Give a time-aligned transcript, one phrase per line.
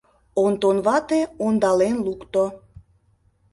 [0.43, 2.43] Онтон вате ондален лукто